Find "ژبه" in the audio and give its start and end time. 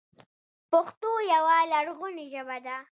2.33-2.57